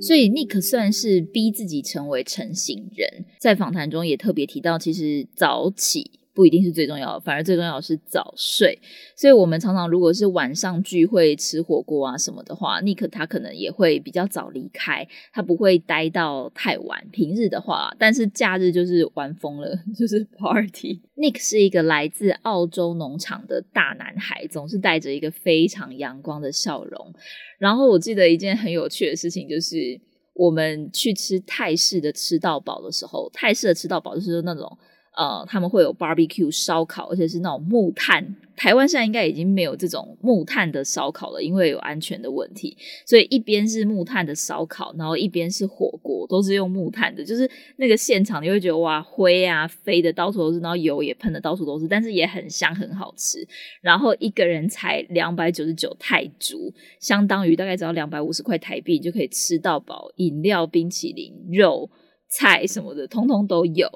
[0.00, 8.78] 所以 Nick 算是逼自己成为成型人，在访谈中也特别提到，其实早起不一定是最重要的，反而最重要的是早睡。
[9.16, 17.06] 所以，我们常常如果是晚上聚会吃火锅啊什么的话，Nick 他可能也会比较早离开，他不会待到太晚。
[17.10, 21.02] 平日的话，但是假日就是玩疯了， 就是 party。
[21.16, 27.12] Nick 是一个来自澳洲农场的大男孩，总是带着一个非常阳光的笑容。
[27.58, 30.00] 然后，我记得一件很有趣的事情，就是
[30.34, 34.78] 我们去吃泰式的吃到饱的时候，泰式的吃到饱就是那种。
[35.16, 38.34] 呃，他们会有 barbecue 烧烤，而且是那种木炭。
[38.56, 42.76] 台湾现在应该已经没有这种木炭的烧烤了，因为有安全的问题。
[43.06, 47.24] 所以一边是木炭的烧烤，然后一边是火锅，都是用木炭的。
[47.24, 53.46] 就是那个现场，你会觉得哇，灰啊飞的到处都是，然后油也喷的到处都是，但是也很香，很好吃。
[53.80, 61.90] 然后一个人才两百九十九泰铢，相当于大概只要两百五十块台币就可以吃到饱，饮料、冰淇淋、肉、
[62.28, 63.88] 菜什么的，通通都有。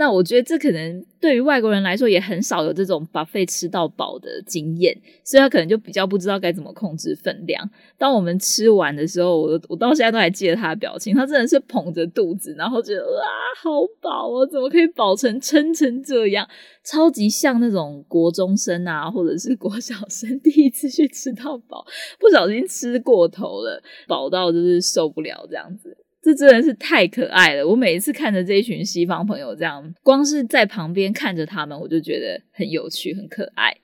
[0.00, 7.68] 那我觉得这可能对于外国人来说也很少有这种把费吃到饱的经验，所以他可能就比较不知道该怎么控制分量。
[7.98, 13.26] 当我们吃完的时候，我我到现在都还记得他的表情，他真的是捧着肚子，然后觉得哇
[13.62, 16.48] 好饱哦，怎么可以饱成撑成这样？
[16.82, 21.84] 超级像那种国中生啊，或者是国小生 第一次去吃到饱，
[22.18, 25.94] 不小心吃过头了，饱到就是受不了这样子。
[26.22, 27.66] 这真的是太可爱了！
[27.66, 33.74] 我每一次看着这一群西方朋友这样，光是在旁边看着他们，我就觉得很有趣、很可爱。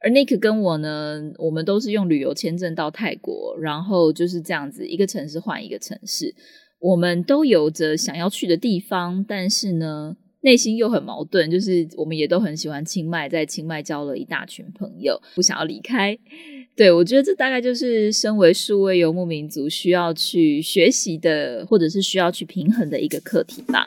[0.00, 6.34] 而 Nick 跟我呢，我们都是用旅游签证到泰国，然后就是这样子，一个城市换一个城市。
[6.78, 11.50] 我们都有着想要去的地方，但是呢，内心又很矛盾。
[11.50, 16.16] 就是我们也都很喜欢清迈，在清迈交了一大群朋友，不想要离开。
[16.76, 23.86] 对，我觉得这大概就是身为数位游牧民族需要去学习的，或者是需要去平衡的一个课题吧。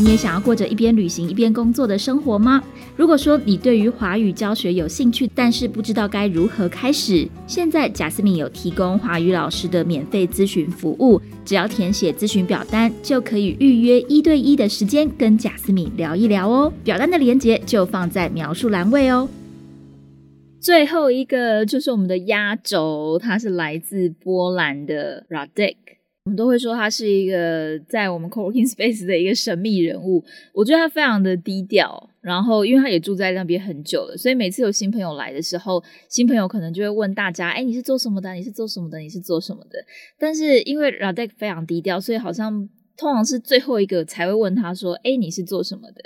[0.00, 2.64] 你也想要过着一边旅行一边工作的生活吗？
[2.96, 16.72] 如果说你对于华语教学有兴趣，但是不知道该如何开始，现在贾斯敏有提供华语老师的免费咨询服务，只要填写咨询表单，就可以预约一对一的时间跟贾斯敏聊一聊哦。
[16.82, 19.28] 表单的链接就放在描述栏位哦。
[20.58, 25.76] 最后一个就是我们的压轴，他是来自波兰的 Radek。
[26.30, 30.22] 我们都会说他是一个在我们 co-working space 的一个神秘人物。
[30.52, 38.32] 我觉得他非常的低调，然后因为他也住在那边很久了，所以每次有新朋友来的时候，新朋友可能就会问大家：“哎，你是做什么的？
[38.34, 39.00] 你是做什么的？
[39.00, 39.84] 你是做什么的？”
[40.20, 46.00] 但是因为 Radek 非常低调，所以好像通常是最后一个才会问他说：“哎，你是做什么的？”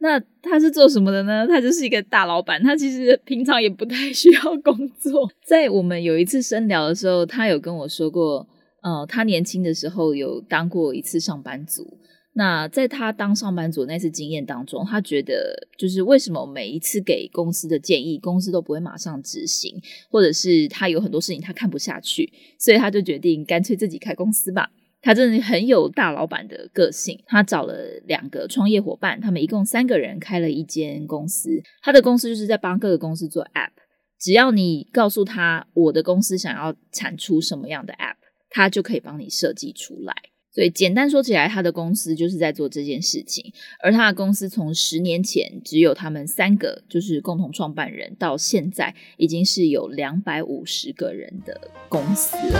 [0.00, 1.46] 那他是做什么的呢？
[1.48, 5.26] 他就是一个大老板，他其实平常也不太需要工作。
[5.46, 8.46] 在我们有一次深聊的时候，他有跟我说过。
[8.82, 11.98] 呃，他年轻的时候有当过一次上班族。
[12.34, 19.78] 那在他当上班族那次经验当中，他觉得就是为什么每一次给公司的建议，公司都不会马上执行，
[20.10, 24.70] 或者是他有很多事情他看不下去，所以他就决定干脆自己开公司吧。
[25.02, 27.22] 他真的很有大老板的个性。
[27.26, 31.50] 他找了两个创业伙伴，他们一共三个人开了一间公司。
[31.82, 33.72] 他的公司就是在帮各个公司做 App，
[34.18, 38.21] 只要你告诉他我的公司想要产出什么样的 App。
[38.54, 40.14] 他就可以帮你设计出来，
[40.54, 43.50] 所以简单说起来，他的公司就是在做这件事情。
[43.82, 52.58] 而他的公司从十年前只有他们三个，就是共同创办人，到现在已经是有两百五十个人的公司了。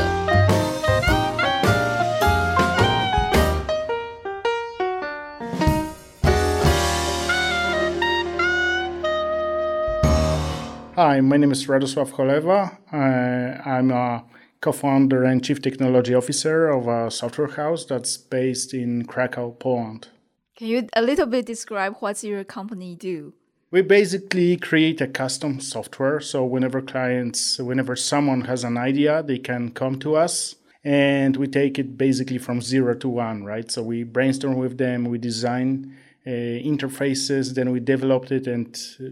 [10.95, 12.71] Hi, my name is Radoslav Koleva.
[12.91, 14.25] I'm a
[14.63, 20.09] co-founder and chief technology officer of a software house that's based in Krakow, Poland.
[20.57, 23.35] Can you a little bit describe what your company do?
[23.73, 26.21] We basically create a custom software.
[26.21, 31.47] So whenever clients, whenever someone has an idea, they can come to us and we
[31.47, 33.71] take it basically from zero to one, right?
[33.71, 35.97] So we brainstorm with them, we design
[36.27, 39.05] uh, interfaces, then we develop it and uh,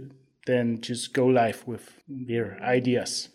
[0.46, 3.30] then just go live with their ideas.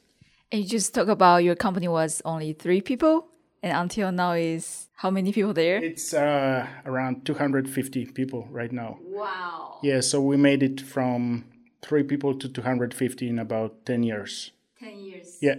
[0.55, 3.27] And you just talk about your company was only three people,
[3.61, 5.83] and until now is how many people there?
[5.83, 8.97] It's uh, around 250 people right now.
[9.03, 9.79] Wow.
[9.83, 11.43] Yeah, so we made it from
[11.81, 14.53] three people to 250 in about 10 years.
[14.79, 15.37] 10 years.
[15.41, 15.55] Yeah.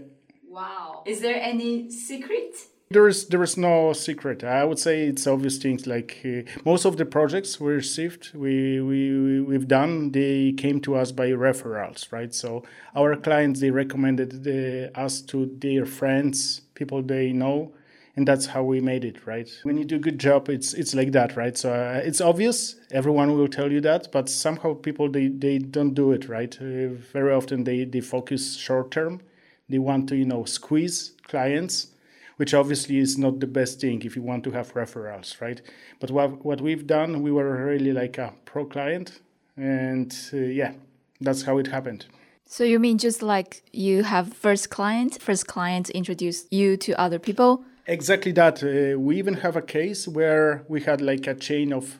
[0.48, 1.02] Wow.
[1.04, 2.54] Is there any secret?
[2.88, 4.44] There is there is no secret.
[4.44, 8.80] I would say it's obvious things like uh, most of the projects we received, we,
[8.80, 12.32] we we've done, they came to us by referrals, right?
[12.32, 12.62] So
[12.94, 17.72] our clients they recommended the, us to their friends, people they know,
[18.14, 20.94] and that's how we made it right when you do a good job it's it's
[20.94, 25.08] like that right so uh, it's obvious everyone will tell you that but somehow people
[25.10, 29.20] they, they don't do it right uh, very often they, they focus short term
[29.68, 31.88] they want to you know squeeze clients
[32.36, 35.62] which obviously is not the best thing if you want to have referrals right
[36.00, 39.20] but what, what we've done we were really like a pro client
[39.56, 40.72] and uh, yeah
[41.20, 42.06] that's how it happened
[42.48, 47.18] so you mean just like you have first client, first client introduce you to other
[47.18, 47.64] people?
[47.86, 48.62] Exactly that.
[48.62, 51.98] Uh, we even have a case where we had like a chain of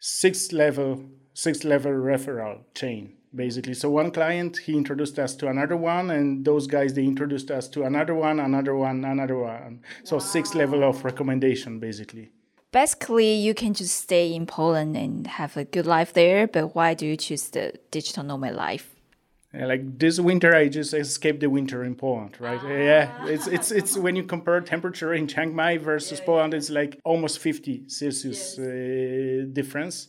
[0.00, 1.04] six level,
[1.34, 3.74] six level referral chain basically.
[3.74, 7.68] So one client he introduced us to another one, and those guys they introduced us
[7.68, 9.80] to another one, another one, another one.
[10.04, 10.20] So wow.
[10.20, 12.30] six level of recommendation basically.
[12.72, 16.48] Basically, you can just stay in Poland and have a good life there.
[16.48, 18.94] But why do you choose the digital nomad life?
[19.60, 22.68] like this winter i just escaped the winter in poland right ah.
[22.68, 26.70] yeah it's it's it's when you compare temperature in chiang mai versus yeah, poland it's
[26.70, 28.58] like almost 50 celsius yes.
[28.58, 30.08] uh, difference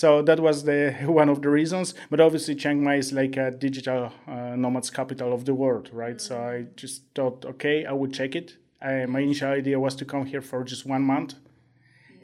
[0.00, 0.80] so that was the
[1.20, 1.94] one of the reasons.
[2.10, 4.02] But obviously chiang mai is like a digital
[4.34, 6.18] uh, nomads capital of the world right?
[6.18, 6.34] Mm-hmm.
[6.34, 8.48] so i just thought okay i would check it.
[8.80, 11.34] I, my initial idea was to come here for just one month.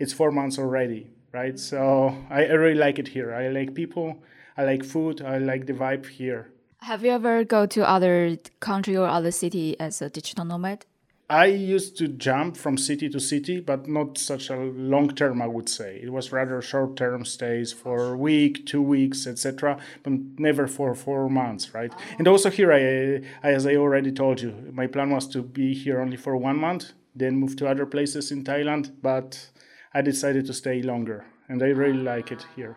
[0.02, 1.02] It's four months already
[1.34, 1.58] right?
[1.58, 3.34] So I, I really like it here.
[3.34, 4.22] I like people.
[4.56, 5.20] I like food.
[5.20, 6.52] I like the vibe here.
[6.78, 10.86] Have you ever go to other country or other city as a digital nomad?
[11.28, 15.40] I used to jump from city to city, but not such a long term.
[15.40, 19.78] I would say it was rather short term stays for a week, two weeks, etc.
[20.02, 21.92] But never for four months, right?
[22.18, 26.00] And also here, I, as I already told you, my plan was to be here
[26.00, 28.92] only for one month, then move to other places in Thailand.
[29.00, 29.50] But
[29.94, 32.76] I decided to stay longer, and I really like it here.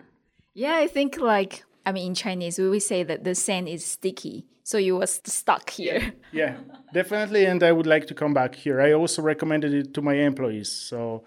[0.53, 3.85] Yeah, I think like I mean, in Chinese, we will say that the sand is
[3.85, 4.45] sticky.
[4.67, 6.13] So you was stuck here.
[6.33, 6.57] Yeah,
[6.93, 7.45] definitely.
[7.45, 8.81] And I would like to come back here.
[8.81, 10.69] I also recommended it to my employees.
[10.69, 11.23] So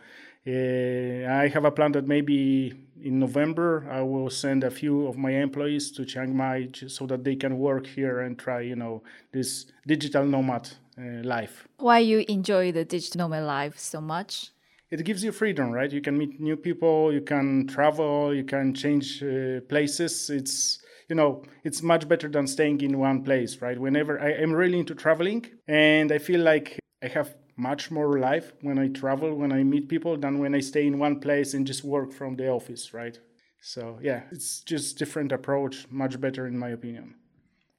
[0.46, 5.16] uh, I have a plan that maybe in November I will send a few of
[5.16, 9.02] my employees to Chiang Mai so that they can work here and try, you know,
[9.32, 11.66] this digital nomad uh, life.
[11.78, 14.50] Why you enjoy the digital nomad life so much?
[14.90, 15.92] it gives you freedom, right?
[15.92, 20.30] You can meet new people, you can travel, you can change uh, places.
[20.30, 20.79] It's
[21.10, 23.78] you know it's much better than staying in one place, right?
[23.78, 28.52] Whenever I am really into traveling, and I feel like I have much more life
[28.62, 31.66] when I travel, when I meet people, than when I stay in one place and
[31.66, 33.18] just work from the office, right?
[33.60, 37.16] So yeah, it's just different approach, much better in my opinion.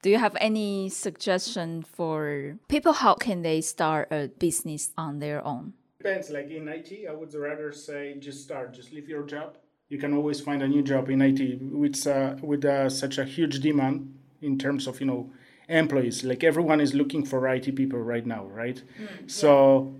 [0.03, 2.93] Do you have any suggestion for people?
[2.93, 5.73] How can they start a business on their own?
[5.99, 6.31] Depends.
[6.31, 9.57] Like in IT, I would rather say just start, just leave your job.
[9.91, 13.25] You can always find a new job in IT with uh, with uh, such a
[13.25, 13.95] huge demand
[14.41, 15.29] in terms of you know
[15.67, 16.23] employees.
[16.23, 18.81] Like everyone is looking for IT people right now, right?
[18.81, 19.93] Mm, so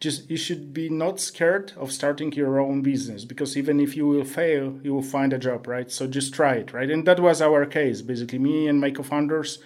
[0.00, 4.06] just you should be not scared of starting your own business because even if you
[4.06, 5.90] will fail, you will find a job, right?
[5.90, 6.90] So just try it, right?
[6.90, 8.00] And that was our case.
[8.00, 9.58] Basically, me and my co-founders,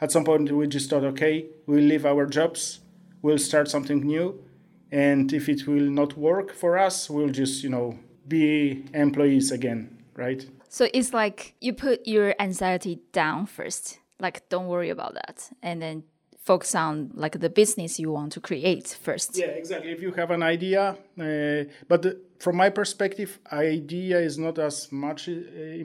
[0.00, 2.80] at some point we just thought, okay, we'll leave our jobs,
[3.20, 4.42] we'll start something new
[4.90, 9.98] and if it will not work for us we'll just you know be employees again
[10.18, 10.44] right?
[10.68, 14.00] So it's like you put your anxiety down first.
[14.20, 15.48] Like don't worry about that.
[15.62, 16.02] And then
[16.42, 19.38] focus on like the business you want to create first.
[19.38, 19.92] Yeah exactly.
[19.92, 24.90] If you have an idea uh, but the, from my perspective idea is not as
[24.90, 25.32] much uh,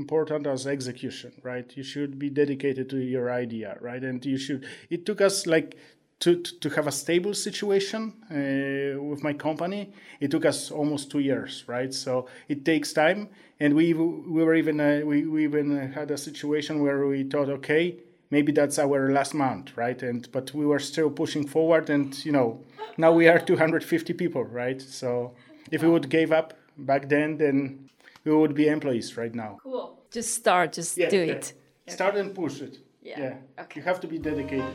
[0.01, 1.71] important as execution right?
[1.77, 4.03] You should be dedicated to your idea right?
[4.03, 5.77] And you should it took us like
[6.19, 11.19] to, to have a stable situation uh, with my company, it took us almost two
[11.19, 11.93] years, right?
[11.93, 16.17] So it takes time, and we we were even uh, we, we even had a
[16.17, 17.97] situation where we thought, okay,
[18.29, 20.01] maybe that's our last month, right?
[20.01, 22.61] And but we were still pushing forward, and you know,
[22.97, 24.81] now we are 250 people, right?
[24.81, 25.33] So
[25.71, 27.89] if we would give up back then, then
[28.23, 29.59] we would be employees right now.
[29.63, 29.99] Cool.
[30.11, 30.73] Just start.
[30.73, 31.33] Just yeah, do yeah.
[31.33, 31.53] it.
[31.87, 32.77] Start and push it.
[33.01, 33.19] Yeah.
[33.19, 33.63] yeah.
[33.63, 33.81] Okay.
[33.81, 34.73] You have to be dedicated.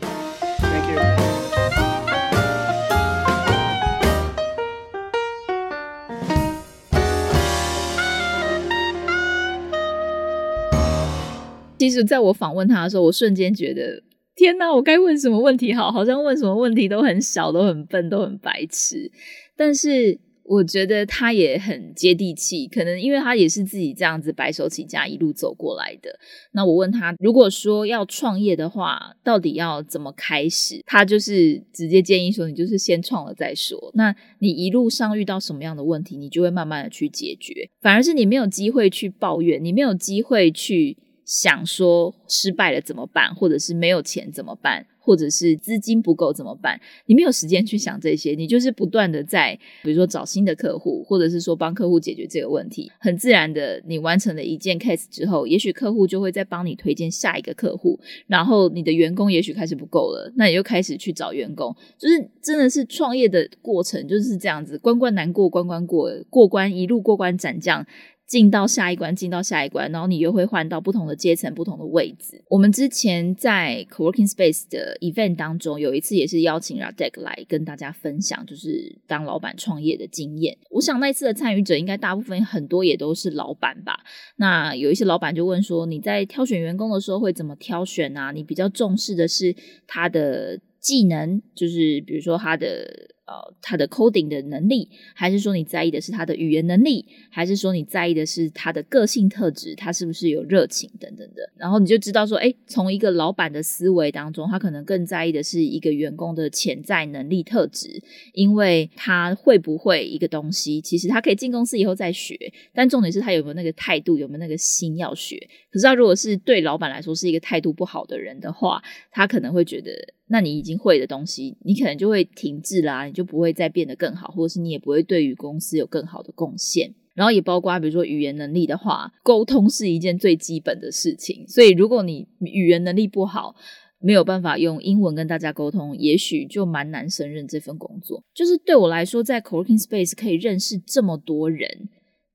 [0.79, 0.99] Thank you.
[11.79, 14.01] 其实，在我访问他的时候，我瞬间觉得，
[14.37, 15.91] 天呐，我该问什么问题好？
[15.91, 19.11] 好像问什么问题都很小，都很笨，都很白痴。
[19.57, 20.21] 但是。
[20.49, 26.19] 我觉得他也很接地气，可能因为他也是自己这样子白手起家一路走过来的。
[26.53, 30.83] 那我问他，如果说要创业的话，到底要怎么开始？
[30.87, 33.93] 他就是直接建议说，你就是先创了再说。
[33.95, 37.69] 那你一路上遇到什么样的问题，你就会慢慢的去解决。
[37.83, 40.97] 反而是你没有机会去抱怨，你没有机会去
[41.29, 44.87] 想说失败了怎么办，或者是没有钱怎么办。
[45.01, 46.79] 或者是资金不够怎么办？
[47.07, 52.93] 你没有时间去想这些，你就是不断的在，比如说找新的客户，或者是说帮客户解决这个问题。
[53.01, 67.87] 很自然的，你完成了一件 case 之后，也许客户就会再帮你推荐下一个客户，然后你的员工也许开始不够了，那你又开始去找员工，就是真的是创业的过程就是这样子，关关难过关关过，过关一路过关斩将。
[68.29, 72.45] 进到下一关，进到下一关，然后你又会换到不同的阶层、不同的位置。
[72.51, 80.59] 我们之前在 Co-working Space 的 event 当中，有一次也是邀请 Radek 来跟大家分享，就是当老板创业的经验。
[80.71, 84.01] 我想那一次的参与者应该大部分很多也都是老板吧。
[84.37, 88.31] 那有一些老板就问说：“你在挑选员工的时候会怎么挑选啊？
[88.31, 89.57] 你比较重视的是
[89.87, 101.43] 他的技能，就是比如说他的。”呃，他的 coding 的能力，还是说你在意的是他的语言能力，还是说你在意的是他的个性特质，他是不是有热情等等的？
[101.59, 108.03] 然后你就知道说，哎，从一个老板的思维当中，他可能更在意的是一个员工的潜在能力特质，
[108.33, 112.35] 因为他会不会一个东西，其实他可以进公司以后再学，
[112.73, 115.37] 但重点是他有没有那个态度，有没有那个心要学。
[115.71, 119.91] 可是他如果是对老板来说是一个态度不好的人的话，他可能会觉得。
[120.31, 126.95] 那你已经会的东西，你可能就会停滞啦，就不会再变得更好，或者是你也不会对于公司有更好的贡献。
[127.17, 131.45] 然后也包括比如说语言能力的话，沟通是一件最基本的事情。
[131.49, 133.57] 所以如果你语言能力不好，
[133.99, 138.23] 没有办法用英文跟大家沟通，也许就蛮难胜任这份工作。
[138.33, 141.89] 就是对我来说，在 co-working space 可以认识这么多人。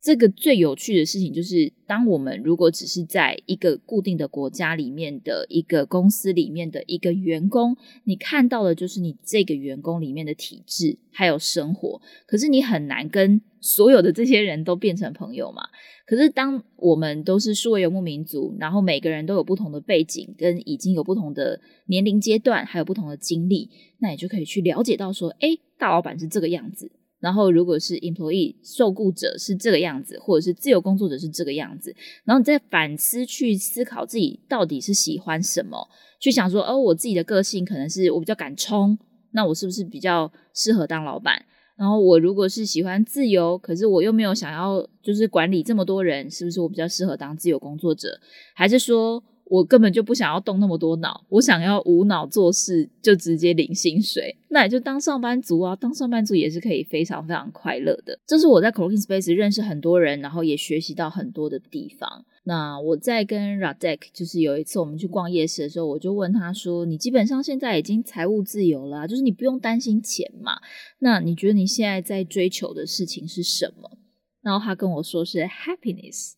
[0.04, 15.64] 这个最有趣的事情就是，当我们如果只是在一个固定的国家里面的一个公司里面的一个员工，你看到的就是你这个员工里面的体质还有生活，可是你很难跟所有的这些人都变成朋友嘛。
[16.06, 26.92] 可是当我们都是数位游牧民族，然后每个人都有不同的背景，跟已经有不同的年龄阶段，还有不同的经历，那你就可以去了解到说，哎，大老板是这个样子。
[27.24, 31.96] 然后，如果是 employee 受雇者是这个样子，或者是自由工作者是这个样子，
[32.26, 35.88] 然后你再反思去思考自己到底是喜欢什么，
[36.20, 38.98] 去想说，哦，我自己的个性可能是我比较敢冲，
[39.32, 41.46] 那我是不是比较适合当老板？
[41.78, 48.20] 然后我如果是喜欢自由，可是我又没有想要就是管理这么多人，是不是我比较适合当自由工作者？
[48.54, 49.24] 还是说？
[49.54, 55.76] 我根本就不想要动那么多脑，我想要无脑做事，就直接领薪水，那也就当上班族啊。
[55.76, 58.18] 当上班族也是可以非常非常快乐的。
[58.26, 62.26] 这是我在 Co-working Space 认识很多人，然后也学习到很多的地方。
[62.46, 70.54] 那我在跟 Radek 就是有一次我们去逛夜市的时候，我就问他说：“你基本上现在已经财务自由了，就是你不用担心钱嘛？
[70.98, 74.00] 那你觉得你现在在追求的事情是什么？”
[74.42, 76.34] 然后他跟我说是 Happiness。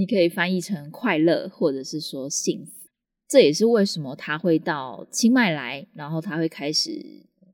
[0.00, 2.72] 你可以翻译成快乐，或者是说幸福。
[3.28, 6.90] 这也是为什么他会到清迈来，然后他会开始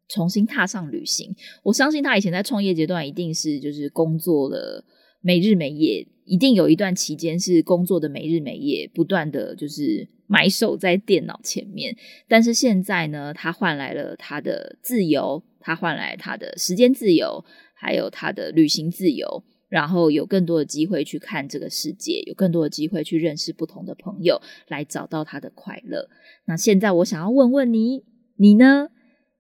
[0.09, 1.35] 重新踏上旅行。
[1.65, 4.85] 我相信他以前在创业阶段一定是就是工作了
[5.21, 11.97] 没日没夜，一定有一段期间是工作的没日没夜，不断的就是埋首在电脑前面。
[12.29, 17.45] 但是现在呢，他换来了他的自由，他换来他的时间自由，
[17.75, 19.43] 还有他的旅行自由。
[19.69, 26.09] 然后有更多的机会去看这个世界，有更多的机会去认识不同的朋友，来找到他的快乐。
[26.47, 28.05] 那现在我想要问问你，
[28.37, 28.89] 你呢？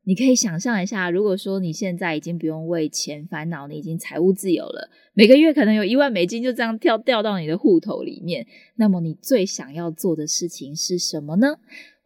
[0.09, 8.47] 你可以想象一下，如果说你现在已经不用为钱烦恼，你已经财务自由了，每个月可能有一万美金就这样跳掉到你的户头里面，
[8.77, 11.57] 那么你最想要做的事情是什么呢？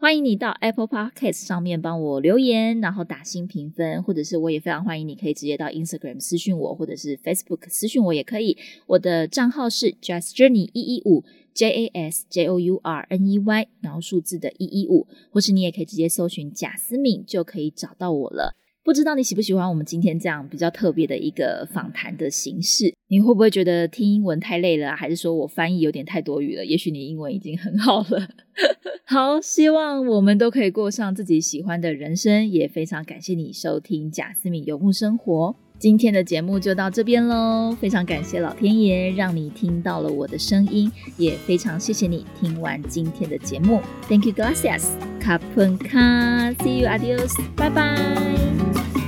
[0.01, 8.57] 欢迎你到 Apple Podcast 上面帮我留言，然后打新评分，或者是我也非常欢迎你可以直接到 Instagram 私讯我，或者是 Facebook 私讯我也可以。
[8.87, 11.23] 我的账号是 Just Journey 一一五
[11.53, 18.57] J A S J O U R N E Y，然后数字的一一五，或是你也可以直接搜寻贾思敏就可以找到我了。
[18.83, 22.95] 不知道你喜不喜欢我们今天这样比较特别的一个访谈的形式？
[23.09, 26.65] 你会不会觉得听英文太累了，还是说我翻译有点太多余了？
[26.65, 28.29] 也许你英文已经很好了。
[29.05, 32.49] 好，希望我们都可以过上自己喜欢的人生。
[32.49, 35.55] 也非常感谢你收听贾思敏游牧生活。
[35.81, 43.81] 今天的节目就到这边喽，非常感谢老天爷让你听到了我的声音，也非常谢谢你听完今天的节目。
[44.07, 44.83] Thank you, gracias,
[45.19, 49.00] c a p u n c a see you, adios, 拜拜